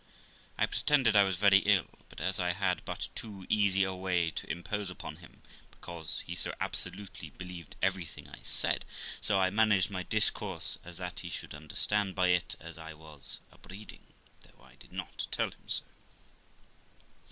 I 0.57 0.65
pretended 0.65 1.15
I 1.15 1.23
was 1.23 1.37
very 1.37 1.59
ill; 1.59 1.85
and, 2.09 2.19
as 2.19 2.39
I 2.39 2.53
had 2.53 2.83
but 2.85 3.09
too 3.13 3.45
easy 3.49 3.83
a 3.83 3.93
way 3.93 4.31
to 4.31 4.49
impose 4.49 4.89
upon 4.89 5.17
him, 5.17 5.43
because 5.69 6.21
he 6.25 6.33
so 6.33 6.55
absolutely 6.59 7.29
believed 7.29 7.75
everything 7.83 8.27
I 8.27 8.39
said, 8.41 8.83
so 9.21 9.39
I 9.39 9.51
managed 9.51 9.91
my 9.91 10.01
discourse 10.01 10.79
as 10.83 10.97
that 10.97 11.19
he 11.19 11.29
should 11.29 11.53
understand 11.53 12.15
by 12.15 12.29
it 12.29 12.55
I 12.59 12.95
was 12.95 13.41
a 13.51 13.59
breeding, 13.59 14.07
though 14.39 14.63
I 14.63 14.73
did 14.73 14.91
not 14.91 15.27
tell 15.29 15.51
him 15.51 15.69
so. 15.69 15.83